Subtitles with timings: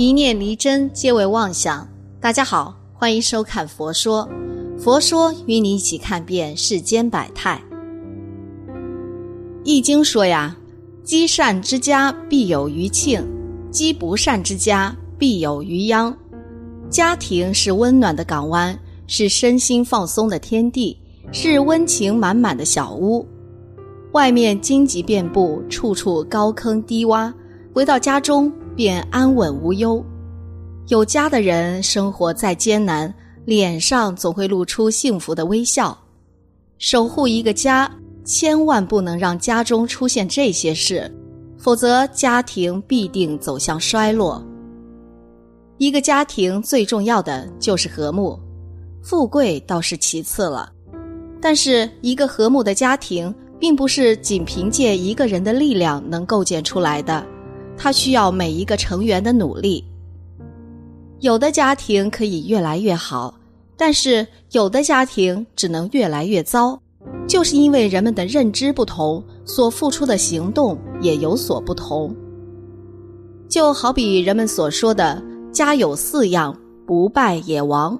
[0.00, 1.86] 一念离真，皆为妄想。
[2.22, 4.26] 大家好，欢迎收看《佛说》，
[4.80, 7.62] 佛说与你一起看遍世间百态。
[9.62, 10.56] 《易经》说呀
[11.04, 13.22] ：“积善之家必有余庆，
[13.70, 16.16] 积不善之家必有余殃。”
[16.88, 18.74] 家庭是温暖的港湾，
[19.06, 20.96] 是身心放松的天地，
[21.30, 23.28] 是温情满满的小屋。
[24.12, 27.30] 外面荆棘遍布，处处高坑低洼，
[27.74, 28.50] 回到家中。
[28.76, 30.04] 便安稳无忧。
[30.88, 33.12] 有家的人，生活再艰难，
[33.44, 35.96] 脸上总会露出幸福的微笑。
[36.78, 37.90] 守护一个家，
[38.24, 41.12] 千万不能让家中出现这些事，
[41.58, 44.42] 否则家庭必定走向衰落。
[45.78, 48.38] 一个家庭最重要的就是和睦，
[49.02, 50.72] 富贵倒是其次了。
[51.40, 57.24] 但是，一个和睦的家庭，并不是仅凭借一个人的力量能构建出来的。
[57.82, 59.82] 他需要每一个成员的努力。
[61.20, 63.34] 有的家庭可以越来越好，
[63.74, 66.78] 但是有的家庭只能越来越糟，
[67.26, 72.14] 就是因为人们的认知不同，所付出的行动也有所不同。
[73.48, 76.54] 就好比人们所说的“家有四样，
[76.86, 77.98] 不败也亡”，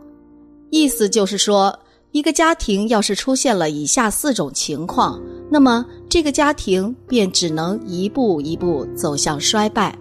[0.68, 1.74] 意思就是说。
[2.12, 9.98] 一个家庭要是出现了以下四种情况，那么这个家庭便只能一步一步走向衰败。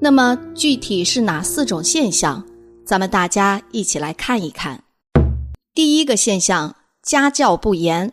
[0.00, 2.42] 那么具体是哪四种现象？
[2.84, 4.80] 咱们大家一起来看一看。
[5.74, 8.12] 第一个现象，家教不严。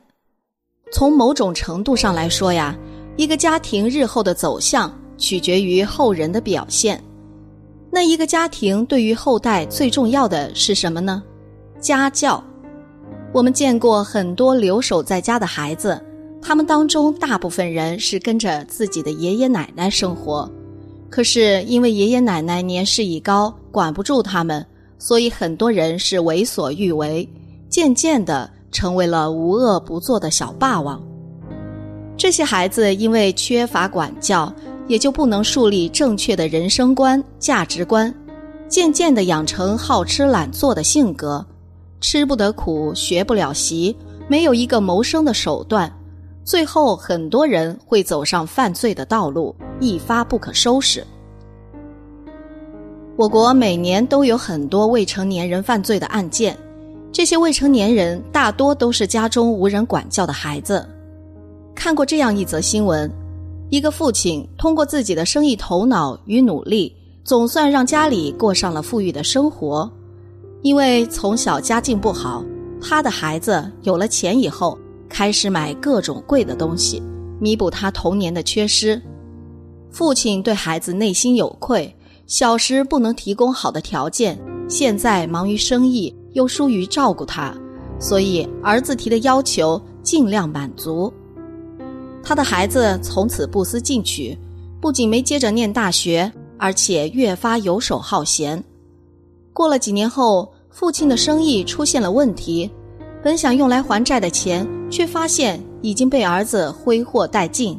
[0.91, 2.75] 从某种程度上来说呀，
[3.15, 7.03] 一个家庭日后的走向取决于后人的表现。
[7.91, 11.21] 那一个家庭对于后代最重要的是什么呢？
[11.79, 12.43] 家教。
[13.31, 16.01] 我们见过很多留守在家的孩子，
[16.41, 20.51] 他们当中大部分人是跟着自己的爷爷奶奶生活，
[21.11, 24.65] 可是因为爷爷奶奶年事已高，管不住他们，
[24.97, 27.27] 所以很多人是为所欲为，
[27.69, 30.99] 渐渐的成为了无恶不作的小霸王。
[32.17, 34.51] 这些孩子因为缺乏管教，
[34.87, 38.11] 也就不能树立正确的人生观、价值观，
[38.67, 41.45] 渐渐的养成好吃懒做的性格。
[42.01, 43.95] 吃不得苦，学不了习，
[44.27, 45.91] 没有一个谋生的手段，
[46.43, 51.05] 最后很多人会走上犯罪的道路，一发不可收拾。
[53.15, 56.57] 我国每年都有很多未成年人犯罪的案件，
[57.11, 60.87] 这些未成年人大多都是家中无人管教的孩子。
[61.75, 63.11] 看过这样一则新闻：
[63.69, 66.95] 一个父亲通过自己的生意头脑与努力，
[67.25, 69.91] 总算让家里过上了富裕的生活。
[70.61, 72.43] 因为从小家境不好，
[72.81, 74.77] 他的孩子有了钱以后，
[75.07, 77.01] 开始买各种贵的东西，
[77.39, 79.01] 弥补他童年的缺失。
[79.89, 81.95] 父亲对孩子内心有愧，
[82.27, 84.37] 小时不能提供好的条件，
[84.67, 87.55] 现在忙于生意又疏于照顾他，
[87.97, 91.11] 所以儿子提的要求尽量满足。
[92.21, 94.37] 他的孩子从此不思进取，
[94.81, 98.61] 不仅没接着念大学，而且越发游手好闲。
[99.59, 102.71] 过了几年后，父亲的生意出现了问题，
[103.21, 107.77] 本想用来还债的钱，却发现已经被儿子挥霍殆尽。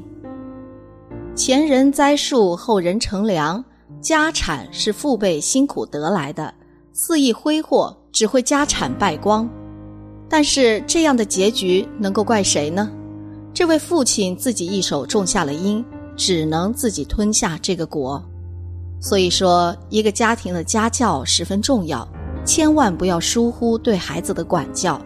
[1.34, 3.64] 前人栽树，后人乘凉，
[3.98, 6.52] 家产是父辈辛苦得来的，
[6.92, 9.48] 肆意挥霍只会家产败光。
[10.28, 12.92] 但是这样的结局能够怪谁呢？
[13.54, 15.82] 这位父亲自己一手种下了因，
[16.14, 18.22] 只能自己吞下这个果。
[19.00, 22.06] 所以说，一个家庭的家教十分重要，
[22.44, 25.00] 千万不要疏忽对孩子的管教。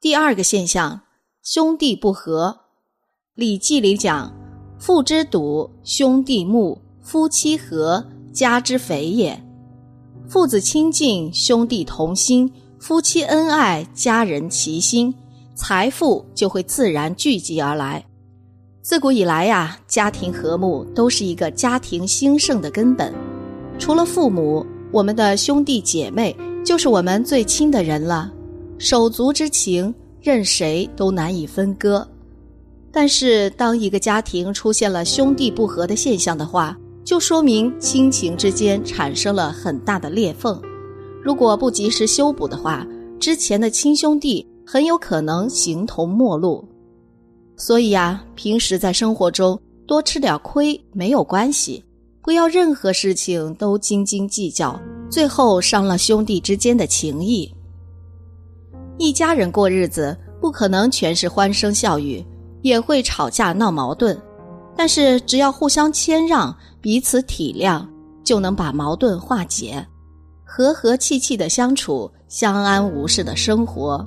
[0.00, 1.00] 第二个现象，
[1.42, 2.48] 兄弟不和，
[3.34, 4.34] 《礼记》里讲
[4.76, 9.40] ：“父之笃，兄弟睦，夫妻和，家之肥也。”
[10.28, 15.14] 父子亲近，兄弟同心，夫妻恩爱，家人齐心，
[15.54, 18.04] 财富就会自然聚集而来。
[18.90, 23.14] 自古以来呀，家庭和睦都是一个家庭兴盛的根本。
[23.78, 28.32] 除了父母，我们的兄弟姐妹就是我们最亲的人了。
[28.78, 32.04] 手足之情，任谁都难以分割。
[32.90, 40.60] 但是，当一个家庭出现了兄弟不和的现象的话，就说明亲情之间产生了很大的裂缝。
[41.22, 42.84] 如果不及时修补的话，
[43.20, 46.68] 之前的亲兄弟很有可能形同陌路。
[47.60, 51.84] 所以呀，平时在生活中多吃点亏没有关系，
[52.22, 54.80] 不要任何事情都斤斤计较，
[55.10, 57.54] 最后伤了兄弟之间的情谊。
[58.96, 62.24] 一家人过日子不可能全是欢声笑语，
[62.62, 64.18] 也会吵架闹矛盾，
[64.74, 67.86] 但是只要互相谦让、彼此体谅，
[68.24, 69.86] 就能把矛盾化解，
[70.46, 74.02] 和和气气的相处，相安无事的生活。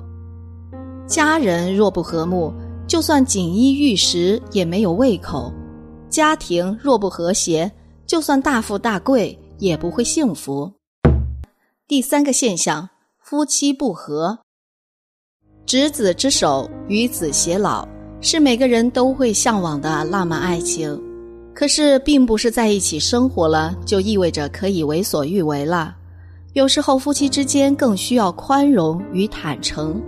[1.06, 2.52] 家人若不和睦，
[2.86, 5.52] 就算锦衣玉食也没有胃口；
[6.10, 7.70] 家庭若不和谐，
[8.06, 10.70] 就算大富大贵也不会幸福。
[11.88, 12.88] 第三个现象，
[13.18, 14.38] 夫妻不和。
[15.66, 17.88] 执子之手，与子偕老，
[18.20, 21.00] 是每个人都会向往的浪漫爱情。
[21.54, 25.96] 可是，并不是在一起生活了就意味着可以为所欲为了。
[26.52, 30.00] 有时候，夫妻之间更需要宽容与坦诚。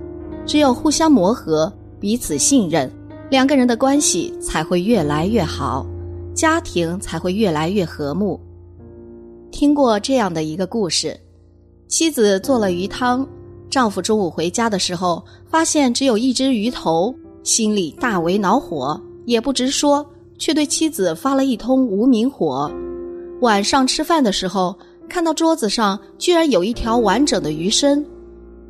[0.44, 2.90] 只有互相磨合，彼此信任，
[3.30, 5.86] 两个人的关系才会越来越好，
[6.34, 8.38] 家庭才会越来越和睦。
[9.50, 11.18] 听过这样的一个故事：
[11.88, 13.26] 妻子做了鱼汤，
[13.70, 20.04] 丈夫中午回家的时候，发现只有一只鱼头，心里大为恼火，也不直说，
[20.38, 22.70] 却对妻子发了一通无名火。
[23.40, 24.76] 晚上吃饭的时候，
[25.08, 28.04] 看到桌子上居然有一条完整的鱼身。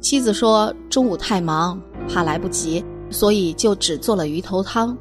[0.00, 4.96] 妻子说：“中午太忙，怕来不及，所以就只做了鱼头汤。”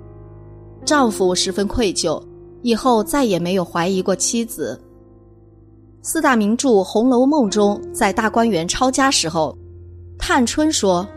[0.85, 2.21] 丈夫十分愧疚，
[2.61, 4.79] 以后再也没有怀疑过妻子。
[6.01, 9.57] 四大名著《红楼梦》中，在大观园抄家时候，
[10.19, 11.07] 探春说：“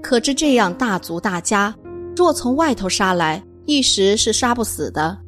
[0.00, 1.74] 可知这样大族大家，
[2.16, 5.18] 若从外头杀来，一时是杀不死的。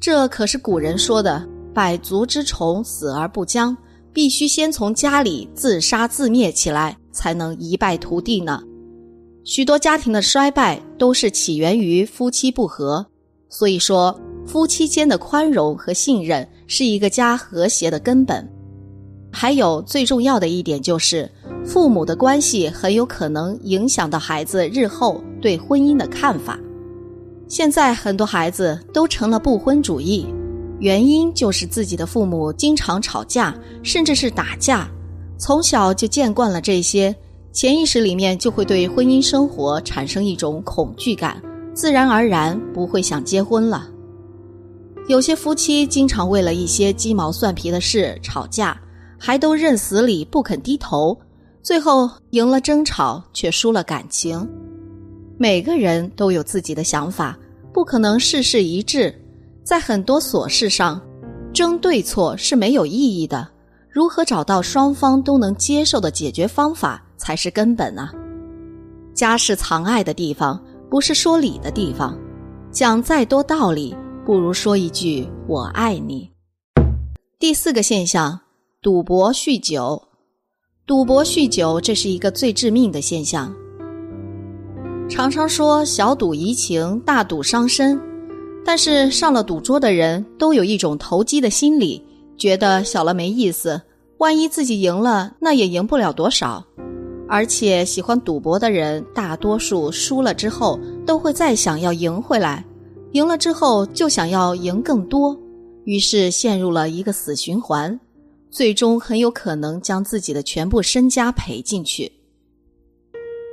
[0.00, 3.76] 这可是古人说的‘百足之虫，死而不僵’，
[4.12, 8.62] 必须先从家里自杀自灭起来。”才能一败涂地呢。
[9.48, 13.06] 许多家庭的衰败都是起源于夫妻不和，
[13.48, 14.14] 所以说
[14.46, 18.46] 夫妻间的宽容和信任是一个家和谐的根本。
[19.32, 21.26] 还有最重要的一点就是，
[21.64, 26.60] 父母的关系很有可能影响到孩子日后对婚姻的看法。
[27.48, 30.26] 现在很多孩子都成了不婚主义，
[30.78, 34.86] 原因就是自己的父母经常吵架，甚至是打架。
[35.38, 37.16] 从小就见惯了这些，
[37.58, 41.42] 潜意识里面就会对婚姻生活产生一种恐惧感，
[41.74, 43.88] 自然而然不会想结婚了。
[45.08, 48.80] 有些夫妻经常为了一些鸡毛蒜皮的事吵架，
[49.18, 51.18] 还都认死理不肯低头，
[51.60, 54.48] 最后赢了争吵却输了感情。
[55.36, 57.36] 每个人都有自己的想法，
[57.74, 59.12] 不可能事事一致，
[59.64, 61.02] 在很多琐事上，
[61.52, 63.48] 争对错是没有意义的。
[63.90, 68.10] 如何找到双方都能接受的解决方法才是根本啊！
[69.12, 72.16] 家是藏爱的地方，不是说理的地方。
[72.70, 73.94] 讲再多道理，
[74.24, 76.30] 不如说一句“我爱你”。
[77.38, 78.38] 第四个现象，
[78.80, 80.00] 赌博酗酒。
[80.86, 83.54] 赌博酗酒，这是一个最致命的现象。
[85.08, 88.00] 常常说小赌怡情，大赌伤身，
[88.64, 92.02] 但是上了赌桌的人都有一种投机的心理，
[92.36, 93.80] 觉得小了没意思。
[94.18, 96.64] 万一自己赢了，那也赢不了多少。
[97.28, 102.64] 而且喜欢赌博的人，大多数输了之后都会再想要赢回来，
[103.12, 105.38] 赢了之后就想要赢更多，
[105.84, 107.98] 于是陷入了一个死循环，
[108.50, 112.10] 最终很有可能将自己的全部身家赔进去。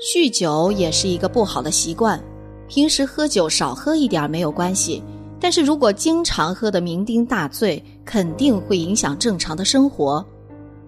[0.01, 2.21] 酗酒也是一个不好的习惯，
[2.67, 5.03] 平时喝酒少喝一点没有关系，
[5.39, 10.25] 但是如果经常喝得酩酊大醉，肯定会影响正常的生活。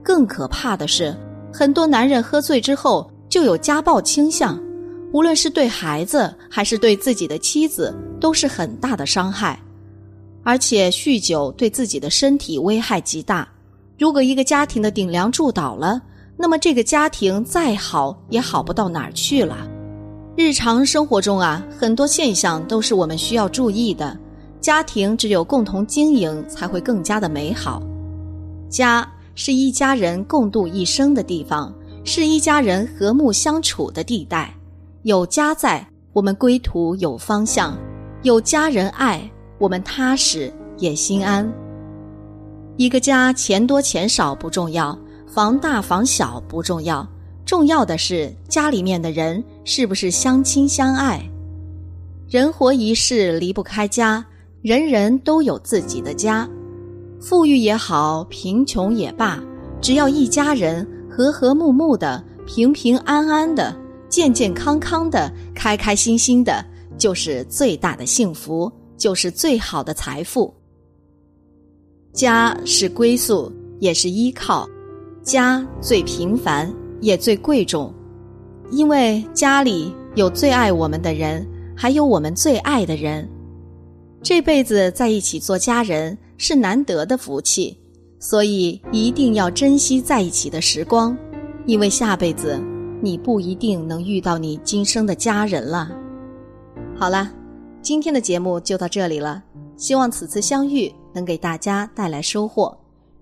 [0.03, 1.15] 更可怕的是，
[1.54, 4.60] 很多男人喝醉之后就有家暴倾向，
[5.12, 9.60] 无论是对孩子还是对自己的妻子，都是很大的伤害。
[10.44, 13.48] 而且酗酒对自己的身体危害极大。
[13.98, 16.01] 如果一个家庭的顶梁柱倒了，
[16.38, 19.68] 那么这个家庭再好也好不到哪儿去了。
[20.36, 24.16] 日常生活中啊，很多现象都是我们需要注意的。
[24.62, 27.82] 家庭只有共同经营，才会更加的美好。
[28.70, 29.08] 家。
[29.39, 31.72] 是一家人共度一生的地方，
[32.03, 34.51] 是一家人和睦相处的地带。
[35.03, 37.77] 有家在，我们归途有方向；
[38.24, 39.29] 有家人爱，
[39.60, 41.48] 我们踏实也心安。
[42.77, 47.08] 一个家钱多钱少不重要，房大房小不重要，
[47.46, 51.22] 重要的是家里面的人是不是相亲相爱。
[52.27, 54.25] 人活一世离不开家，
[54.63, 56.50] 人人都有自己的家。
[57.19, 59.43] 富裕也好，贫穷也罢，
[59.81, 63.75] 只要一家人和和睦睦的、平平安安的、
[64.07, 66.63] 健健康康的、开开心心的，
[66.97, 70.53] 就是最大的幸福，就是最好的财富。
[72.13, 74.67] 家是归宿，也是依靠，
[75.24, 76.71] 家最平凡，
[77.01, 77.93] 也最贵重，
[78.71, 81.45] 因为家里有最爱我们的人，
[81.75, 83.27] 还有我们最爱的人。
[84.24, 87.77] 这辈子在一起做家人是难得的福气，
[88.20, 91.17] 所以一定要珍惜在一起的时光，
[91.65, 92.62] 因为下辈子
[93.01, 95.89] 你不一定能遇到你今生的家人了。
[96.96, 97.32] 好了，
[97.82, 99.44] 今天的节目就到这里了，
[99.75, 102.75] 希望此次相遇能给大家带来收获。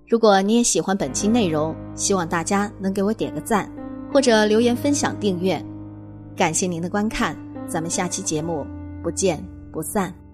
[0.07, 3.69] 如果你也喜欢本期内容，希望大家能给我点个赞，
[4.13, 5.62] 或者留言分享、订阅。
[6.36, 7.36] 感谢您的观看，
[7.67, 8.65] 咱们下期节目
[9.01, 10.25] 不见不散。